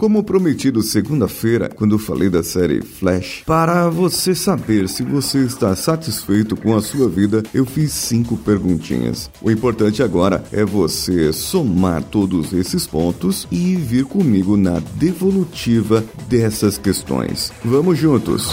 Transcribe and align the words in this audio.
Como 0.00 0.24
prometido 0.24 0.80
segunda-feira, 0.80 1.68
quando 1.68 1.98
falei 1.98 2.30
da 2.30 2.42
série 2.42 2.80
Flash, 2.80 3.42
para 3.44 3.90
você 3.90 4.34
saber 4.34 4.88
se 4.88 5.02
você 5.02 5.40
está 5.44 5.76
satisfeito 5.76 6.56
com 6.56 6.74
a 6.74 6.80
sua 6.80 7.06
vida, 7.06 7.42
eu 7.52 7.66
fiz 7.66 7.92
cinco 7.92 8.34
perguntinhas. 8.38 9.30
O 9.42 9.50
importante 9.50 10.02
agora 10.02 10.42
é 10.52 10.64
você 10.64 11.34
somar 11.34 12.02
todos 12.02 12.54
esses 12.54 12.86
pontos 12.86 13.46
e 13.52 13.76
vir 13.76 14.06
comigo 14.06 14.56
na 14.56 14.80
devolutiva 14.94 16.02
dessas 16.30 16.78
questões. 16.78 17.52
Vamos 17.62 17.98
juntos! 17.98 18.48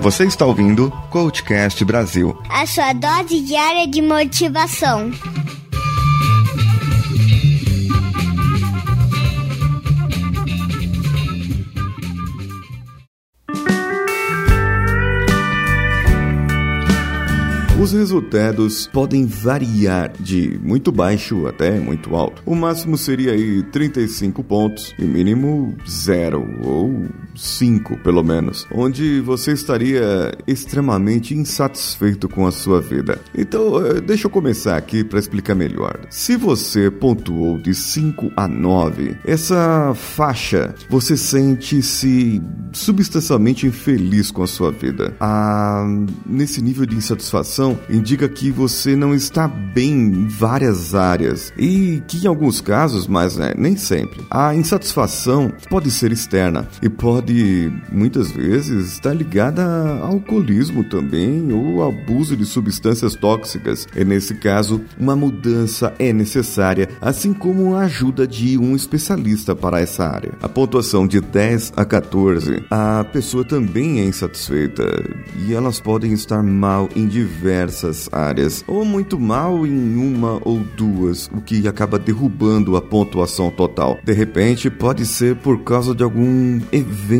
Você 0.00 0.22
está 0.22 0.46
ouvindo 0.46 0.92
Coachcast 1.10 1.84
Brasil 1.84 2.38
a 2.48 2.64
sua 2.64 2.92
dose 2.92 3.40
diária 3.40 3.88
de 3.88 4.00
motivação. 4.00 5.10
Os 17.86 17.92
resultados 17.92 18.88
podem 18.88 19.26
variar 19.26 20.10
de 20.18 20.58
muito 20.60 20.90
baixo 20.90 21.46
até 21.46 21.78
muito 21.78 22.16
alto. 22.16 22.42
O 22.44 22.52
máximo 22.52 22.98
seria 22.98 23.30
aí 23.30 23.62
35 23.62 24.42
pontos 24.42 24.92
e 24.98 25.04
mínimo 25.04 25.72
0 25.88 26.62
ou 26.64 27.04
5 27.36 27.98
pelo 27.98 28.22
menos, 28.22 28.66
onde 28.72 29.20
você 29.20 29.52
estaria 29.52 30.32
extremamente 30.46 31.34
insatisfeito 31.34 32.28
com 32.28 32.46
a 32.46 32.52
sua 32.52 32.80
vida. 32.80 33.20
Então, 33.36 33.84
eh, 33.84 34.00
deixa 34.00 34.26
eu 34.26 34.30
começar 34.30 34.76
aqui 34.76 35.04
para 35.04 35.18
explicar 35.18 35.54
melhor. 35.54 36.00
Se 36.10 36.36
você 36.36 36.90
pontuou 36.90 37.58
de 37.58 37.74
5 37.74 38.32
a 38.36 38.48
9, 38.48 39.16
essa 39.24 39.92
faixa 39.94 40.74
você 40.88 41.16
sente-se 41.16 42.42
substancialmente 42.72 43.66
infeliz 43.66 44.30
com 44.30 44.42
a 44.42 44.46
sua 44.46 44.70
vida. 44.70 45.14
Ah, 45.20 45.84
nesse 46.24 46.62
nível 46.62 46.86
de 46.86 46.96
insatisfação 46.96 47.78
indica 47.88 48.28
que 48.28 48.50
você 48.50 48.94
não 48.94 49.14
está 49.14 49.48
bem 49.48 49.92
em 49.92 50.28
várias 50.28 50.94
áreas 50.94 51.52
e 51.56 52.02
que 52.06 52.24
em 52.24 52.26
alguns 52.26 52.60
casos, 52.60 53.06
mas 53.06 53.36
né, 53.36 53.54
nem 53.56 53.76
sempre, 53.76 54.24
a 54.30 54.54
insatisfação 54.54 55.52
pode 55.68 55.90
ser 55.90 56.12
externa 56.12 56.68
e 56.82 56.88
pode 56.88 57.25
muitas 57.90 58.30
vezes 58.30 58.92
estar 58.92 59.12
ligada 59.12 59.62
a 59.62 60.06
alcoolismo 60.06 60.84
também 60.84 61.52
ou 61.52 61.82
abuso 61.82 62.36
de 62.36 62.44
substâncias 62.44 63.14
tóxicas. 63.14 63.86
E 63.96 64.04
nesse 64.04 64.34
caso, 64.34 64.80
uma 64.98 65.16
mudança 65.16 65.94
é 65.98 66.12
necessária, 66.12 66.88
assim 67.00 67.32
como 67.32 67.74
a 67.74 67.80
ajuda 67.80 68.26
de 68.26 68.56
um 68.58 68.76
especialista 68.76 69.54
para 69.54 69.80
essa 69.80 70.04
área. 70.04 70.32
A 70.42 70.48
pontuação 70.48 71.06
de 71.06 71.20
10 71.20 71.72
a 71.76 71.84
14, 71.84 72.64
a 72.70 73.04
pessoa 73.04 73.44
também 73.44 74.00
é 74.00 74.04
insatisfeita 74.04 74.84
e 75.46 75.52
elas 75.54 75.80
podem 75.80 76.12
estar 76.12 76.42
mal 76.42 76.88
em 76.94 77.06
diversas 77.06 78.08
áreas, 78.12 78.64
ou 78.66 78.84
muito 78.84 79.18
mal 79.18 79.66
em 79.66 79.96
uma 79.96 80.40
ou 80.44 80.60
duas, 80.76 81.28
o 81.32 81.40
que 81.40 81.66
acaba 81.66 81.98
derrubando 81.98 82.76
a 82.76 82.82
pontuação 82.82 83.50
total. 83.50 83.98
De 84.04 84.12
repente, 84.12 84.70
pode 84.70 85.06
ser 85.06 85.36
por 85.36 85.62
causa 85.62 85.94
de 85.94 86.02
algum 86.02 86.60
evento 86.72 87.15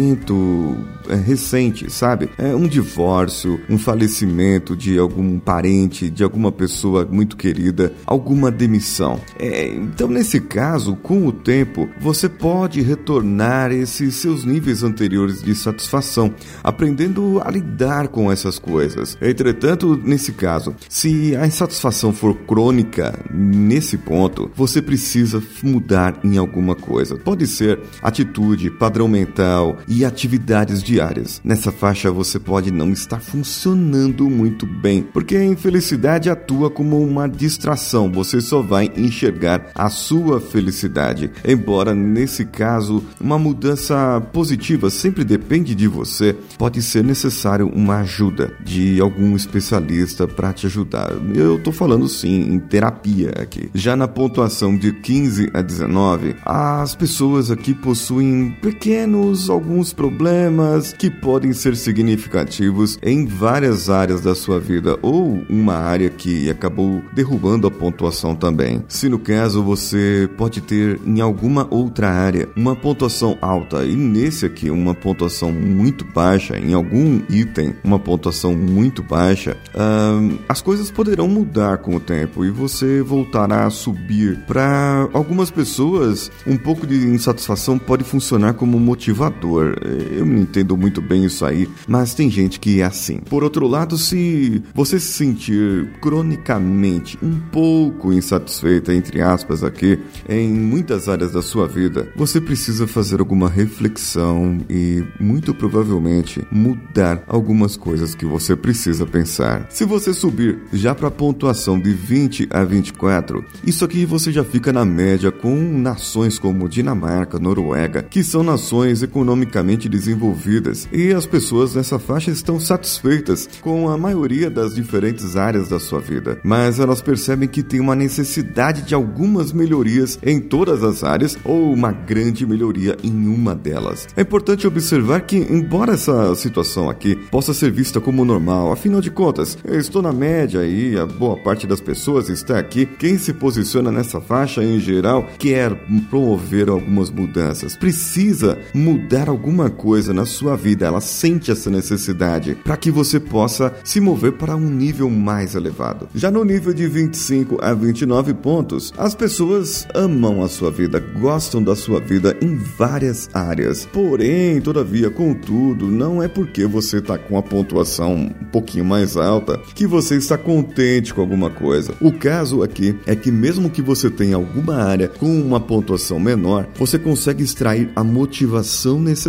é, 1.08 1.14
recente, 1.14 1.90
sabe? 1.90 2.28
É 2.36 2.54
um 2.54 2.66
divórcio, 2.66 3.60
um 3.68 3.78
falecimento 3.78 4.76
de 4.76 4.98
algum 4.98 5.38
parente, 5.38 6.10
de 6.10 6.22
alguma 6.24 6.50
pessoa 6.50 7.06
muito 7.10 7.36
querida, 7.36 7.92
alguma 8.04 8.50
demissão. 8.50 9.20
É, 9.38 9.68
então, 9.68 10.08
nesse 10.08 10.40
caso, 10.40 10.96
com 10.96 11.26
o 11.26 11.32
tempo, 11.32 11.88
você 12.00 12.28
pode 12.28 12.80
retornar 12.80 13.72
esses 13.72 14.16
seus 14.16 14.44
níveis 14.44 14.82
anteriores 14.82 15.42
de 15.42 15.54
satisfação, 15.54 16.34
aprendendo 16.62 17.40
a 17.44 17.50
lidar 17.50 18.08
com 18.08 18.30
essas 18.30 18.58
coisas. 18.58 19.16
Entretanto, 19.20 20.00
nesse 20.02 20.32
caso, 20.32 20.74
se 20.88 21.36
a 21.36 21.46
insatisfação 21.46 22.12
for 22.12 22.34
crônica 22.34 23.18
nesse 23.32 23.96
ponto, 23.96 24.50
você 24.54 24.82
precisa 24.82 25.42
mudar 25.62 26.18
em 26.24 26.36
alguma 26.36 26.74
coisa. 26.74 27.16
Pode 27.16 27.46
ser 27.46 27.78
atitude, 28.02 28.70
padrão 28.70 29.08
mental 29.08 29.78
e 29.88 30.04
atividades 30.04 30.82
diárias. 30.82 31.40
Nessa 31.44 31.70
faixa 31.70 32.10
você 32.10 32.38
pode 32.38 32.70
não 32.70 32.90
estar 32.90 33.20
funcionando 33.20 34.28
muito 34.28 34.66
bem, 34.66 35.02
porque 35.02 35.36
a 35.36 35.44
infelicidade 35.44 36.30
atua 36.30 36.70
como 36.70 37.00
uma 37.00 37.28
distração. 37.28 38.10
Você 38.10 38.40
só 38.40 38.62
vai 38.62 38.90
enxergar 38.96 39.70
a 39.74 39.88
sua 39.88 40.40
felicidade. 40.40 41.30
Embora 41.46 41.94
nesse 41.94 42.44
caso 42.44 43.02
uma 43.20 43.38
mudança 43.38 44.20
positiva 44.32 44.90
sempre 44.90 45.24
depende 45.24 45.74
de 45.74 45.86
você, 45.86 46.36
pode 46.58 46.82
ser 46.82 47.04
necessário 47.04 47.68
uma 47.68 47.98
ajuda 47.98 48.52
de 48.64 49.00
algum 49.00 49.36
especialista 49.36 50.26
para 50.26 50.52
te 50.52 50.66
ajudar. 50.66 51.12
Eu 51.34 51.62
tô 51.62 51.72
falando 51.72 52.08
sim 52.08 52.40
em 52.52 52.58
terapia 52.58 53.32
aqui. 53.40 53.70
Já 53.74 53.96
na 53.96 54.08
pontuação 54.08 54.76
de 54.76 54.92
15 54.92 55.50
a 55.52 55.62
19, 55.62 56.36
as 56.44 56.94
pessoas 56.94 57.50
aqui 57.50 57.74
possuem 57.74 58.56
pequenos 58.60 59.50
alguns 59.50 59.75
problemas 59.92 60.92
que 60.92 61.10
podem 61.10 61.52
ser 61.52 61.76
significativos 61.76 62.98
em 63.02 63.26
várias 63.26 63.88
áreas 63.90 64.20
da 64.20 64.34
sua 64.34 64.58
vida 64.58 64.98
ou 65.02 65.42
uma 65.48 65.74
área 65.74 66.10
que 66.10 66.50
acabou 66.50 67.02
derrubando 67.12 67.66
a 67.66 67.70
pontuação 67.70 68.34
também. 68.34 68.82
Se 68.88 69.08
no 69.08 69.18
caso 69.18 69.62
você 69.62 70.28
pode 70.36 70.60
ter 70.60 71.00
em 71.04 71.20
alguma 71.20 71.66
outra 71.70 72.10
área 72.10 72.48
uma 72.56 72.76
pontuação 72.76 73.36
alta 73.40 73.84
e 73.84 73.96
nesse 73.96 74.46
aqui 74.46 74.70
uma 74.70 74.94
pontuação 74.94 75.52
muito 75.52 76.04
baixa, 76.04 76.58
em 76.58 76.74
algum 76.74 77.20
item 77.28 77.74
uma 77.82 77.98
pontuação 77.98 78.54
muito 78.54 79.02
baixa, 79.02 79.56
uh, 79.74 80.38
as 80.48 80.60
coisas 80.60 80.90
poderão 80.90 81.28
mudar 81.28 81.78
com 81.78 81.96
o 81.96 82.00
tempo 82.00 82.44
e 82.44 82.50
você 82.50 83.02
voltará 83.02 83.66
a 83.66 83.70
subir. 83.70 84.38
Para 84.46 85.08
algumas 85.12 85.50
pessoas, 85.50 86.30
um 86.46 86.56
pouco 86.56 86.86
de 86.86 86.96
insatisfação 87.06 87.78
pode 87.78 88.04
funcionar 88.04 88.54
como 88.54 88.78
motivador. 88.78 89.55
Eu 89.60 90.24
não 90.24 90.38
entendo 90.38 90.76
muito 90.76 91.00
bem 91.00 91.24
isso 91.24 91.44
aí, 91.44 91.68
mas 91.86 92.14
tem 92.14 92.30
gente 92.30 92.60
que 92.60 92.80
é 92.80 92.84
assim. 92.84 93.18
Por 93.18 93.42
outro 93.42 93.66
lado, 93.66 93.96
se 93.98 94.62
você 94.74 94.98
se 94.98 95.12
sentir 95.12 95.88
cronicamente 96.00 97.18
um 97.22 97.38
pouco 97.52 98.12
insatisfeita, 98.12 98.94
entre 98.94 99.20
aspas, 99.20 99.62
aqui, 99.64 99.98
em 100.28 100.48
muitas 100.48 101.08
áreas 101.08 101.32
da 101.32 101.42
sua 101.42 101.66
vida, 101.66 102.08
você 102.16 102.40
precisa 102.40 102.86
fazer 102.86 103.20
alguma 103.20 103.48
reflexão 103.48 104.58
e, 104.68 105.04
muito 105.20 105.54
provavelmente, 105.54 106.46
mudar 106.50 107.22
algumas 107.26 107.76
coisas 107.76 108.14
que 108.14 108.24
você 108.24 108.56
precisa 108.56 109.06
pensar. 109.06 109.66
Se 109.70 109.84
você 109.84 110.12
subir 110.12 110.58
já 110.72 110.94
para 110.94 111.08
a 111.08 111.10
pontuação 111.10 111.78
de 111.78 111.92
20 111.92 112.48
a 112.50 112.64
24, 112.64 113.44
isso 113.64 113.84
aqui 113.84 114.04
você 114.04 114.32
já 114.32 114.44
fica 114.44 114.72
na 114.72 114.84
média 114.84 115.30
com 115.30 115.56
nações 115.56 116.38
como 116.38 116.68
Dinamarca, 116.68 117.38
Noruega, 117.38 118.02
que 118.02 118.22
são 118.22 118.42
nações 118.42 119.02
economicamente 119.46 119.88
desenvolvidas 119.88 120.88
e 120.92 121.12
as 121.12 121.24
pessoas 121.24 121.74
nessa 121.74 121.98
faixa 121.98 122.30
estão 122.30 122.58
satisfeitas 122.58 123.48
com 123.62 123.88
a 123.88 123.96
maioria 123.96 124.50
das 124.50 124.74
diferentes 124.74 125.36
áreas 125.36 125.68
da 125.68 125.78
sua 125.78 126.00
vida, 126.00 126.38
mas 126.42 126.78
elas 126.78 127.00
percebem 127.00 127.48
que 127.48 127.62
tem 127.62 127.80
uma 127.80 127.94
necessidade 127.94 128.82
de 128.82 128.94
algumas 128.94 129.52
melhorias 129.52 130.18
em 130.22 130.40
todas 130.40 130.82
as 130.82 131.04
áreas 131.04 131.38
ou 131.44 131.72
uma 131.72 131.92
grande 131.92 132.46
melhoria 132.46 132.96
em 133.02 133.26
uma 133.26 133.54
delas. 133.54 134.08
É 134.16 134.22
importante 134.22 134.66
observar 134.66 135.20
que, 135.20 135.36
embora 135.36 135.94
essa 135.94 136.34
situação 136.34 136.90
aqui 136.90 137.16
possa 137.30 137.54
ser 137.54 137.70
vista 137.70 138.00
como 138.00 138.24
normal, 138.24 138.72
afinal 138.72 139.00
de 139.00 139.10
contas, 139.10 139.56
estou 139.64 140.02
na 140.02 140.12
média 140.12 140.66
e 140.66 140.98
a 140.98 141.06
boa 141.06 141.36
parte 141.36 141.66
das 141.66 141.80
pessoas 141.80 142.28
está 142.28 142.58
aqui. 142.58 142.86
Quem 142.86 143.16
se 143.18 143.32
posiciona 143.32 143.92
nessa 143.92 144.20
faixa 144.20 144.62
em 144.62 144.80
geral 144.80 145.28
quer 145.38 145.74
promover 146.10 146.68
algumas 146.68 147.10
mudanças, 147.10 147.76
precisa 147.76 148.58
mudar 148.74 149.28
alguma 149.36 149.68
coisa 149.68 150.14
na 150.14 150.24
sua 150.24 150.56
vida, 150.56 150.86
ela 150.86 151.00
sente 151.00 151.50
essa 151.50 151.68
necessidade 151.68 152.54
para 152.64 152.76
que 152.76 152.90
você 152.90 153.20
possa 153.20 153.74
se 153.84 154.00
mover 154.00 154.32
para 154.32 154.56
um 154.56 154.70
nível 154.70 155.10
mais 155.10 155.54
elevado. 155.54 156.08
Já 156.14 156.30
no 156.30 156.42
nível 156.42 156.72
de 156.72 156.88
25 156.88 157.58
a 157.62 157.74
29 157.74 158.32
pontos, 158.32 158.94
as 158.96 159.14
pessoas 159.14 159.86
amam 159.94 160.42
a 160.42 160.48
sua 160.48 160.70
vida, 160.70 160.98
gostam 160.98 161.62
da 161.62 161.76
sua 161.76 162.00
vida 162.00 162.34
em 162.40 162.56
várias 162.56 163.28
áreas. 163.34 163.86
Porém, 163.92 164.58
todavia, 164.62 165.10
contudo, 165.10 165.88
não 165.88 166.22
é 166.22 166.28
porque 166.28 166.64
você 166.64 166.96
está 166.96 167.18
com 167.18 167.36
a 167.36 167.42
pontuação 167.42 168.14
um 168.14 168.44
pouquinho 168.50 168.86
mais 168.86 169.18
alta 169.18 169.60
que 169.74 169.86
você 169.86 170.16
está 170.16 170.38
contente 170.38 171.12
com 171.12 171.20
alguma 171.20 171.50
coisa. 171.50 171.94
O 172.00 172.10
caso 172.10 172.62
aqui 172.62 172.98
é 173.06 173.14
que 173.14 173.30
mesmo 173.30 173.68
que 173.68 173.82
você 173.82 174.08
tenha 174.08 174.36
alguma 174.36 174.76
área 174.76 175.08
com 175.08 175.26
uma 175.26 175.60
pontuação 175.60 176.18
menor, 176.18 176.66
você 176.74 176.98
consegue 176.98 177.44
extrair 177.44 177.90
a 177.94 178.02
motivação 178.02 178.98
necessária 178.98 179.25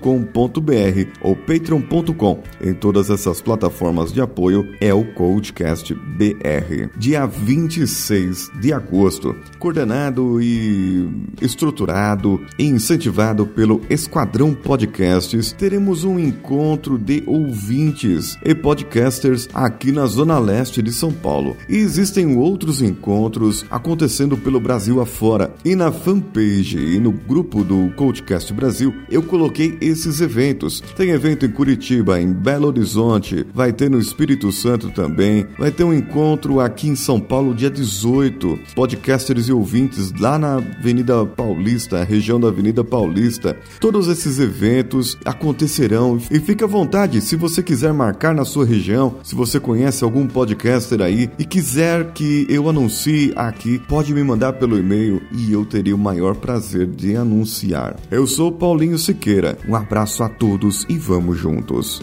ou 1.22 1.34
patreon.com. 1.34 2.42
Em 2.62 2.74
todas 2.74 3.08
essas 3.08 3.40
plataformas 3.40 4.12
de 4.12 4.20
apoio 4.20 4.70
é 4.82 4.92
o 4.92 5.14
Coachcast 5.14 5.94
BR. 5.94 6.90
Dia 6.98 7.24
26 7.24 8.50
de 8.60 8.70
agosto, 8.70 9.34
coordenado 9.58 10.42
e 10.42 11.08
estruturado 11.40 12.38
e 12.58 12.64
incentivado 12.64 13.46
pelo 13.46 13.80
Esquadrão 13.88 14.52
Podcasts, 14.52 15.52
teremos 15.52 16.04
um 16.04 16.18
encontro 16.18 16.98
de 16.98 17.22
ouvintes 17.26 18.09
e 18.44 18.54
podcasters 18.54 19.48
aqui 19.54 19.92
na 19.92 20.06
Zona 20.06 20.38
Leste 20.38 20.82
de 20.82 20.92
São 20.92 21.12
Paulo. 21.12 21.56
E 21.68 21.76
existem 21.76 22.36
outros 22.36 22.82
encontros 22.82 23.64
acontecendo 23.70 24.36
pelo 24.36 24.60
Brasil 24.60 25.00
afora. 25.00 25.54
E 25.64 25.76
na 25.76 25.92
fanpage 25.92 26.78
e 26.78 26.98
no 26.98 27.12
grupo 27.12 27.62
do 27.62 27.90
Coachcast 27.96 28.52
Brasil, 28.52 28.94
eu 29.10 29.22
coloquei 29.22 29.78
esses 29.80 30.20
eventos. 30.20 30.80
Tem 30.96 31.10
evento 31.10 31.46
em 31.46 31.50
Curitiba, 31.50 32.20
em 32.20 32.32
Belo 32.32 32.68
Horizonte, 32.68 33.46
vai 33.54 33.72
ter 33.72 33.90
no 33.90 33.98
Espírito 33.98 34.50
Santo 34.50 34.90
também, 34.90 35.46
vai 35.58 35.70
ter 35.70 35.84
um 35.84 35.94
encontro 35.94 36.60
aqui 36.60 36.88
em 36.88 36.96
São 36.96 37.20
Paulo 37.20 37.54
dia 37.54 37.70
18. 37.70 38.58
Podcasters 38.74 39.48
e 39.48 39.52
ouvintes 39.52 40.12
lá 40.18 40.38
na 40.38 40.56
Avenida 40.56 41.24
Paulista, 41.24 42.02
região 42.02 42.40
da 42.40 42.48
Avenida 42.48 42.82
Paulista. 42.82 43.56
Todos 43.78 44.08
esses 44.08 44.38
eventos 44.38 45.16
acontecerão 45.24 46.18
e 46.30 46.40
fique 46.40 46.64
à 46.64 46.66
vontade 46.66 47.20
se 47.20 47.36
você 47.36 47.62
quiser 47.62 47.92
marcar 48.00 48.34
na 48.34 48.46
sua 48.46 48.64
região, 48.64 49.16
se 49.22 49.34
você 49.34 49.60
conhece 49.60 50.02
algum 50.02 50.26
podcaster 50.26 51.02
aí 51.02 51.30
e 51.38 51.44
quiser 51.44 52.12
que 52.12 52.46
eu 52.48 52.66
anuncie 52.66 53.30
aqui, 53.36 53.78
pode 53.78 54.14
me 54.14 54.24
mandar 54.24 54.54
pelo 54.54 54.78
e-mail 54.78 55.20
e 55.30 55.52
eu 55.52 55.66
teria 55.66 55.94
o 55.94 55.98
maior 55.98 56.34
prazer 56.34 56.86
de 56.86 57.14
anunciar. 57.14 57.96
Eu 58.10 58.26
sou 58.26 58.50
Paulinho 58.50 58.96
Siqueira. 58.96 59.58
Um 59.68 59.76
abraço 59.76 60.22
a 60.22 60.30
todos 60.30 60.86
e 60.88 60.96
vamos 60.96 61.36
juntos. 61.36 62.02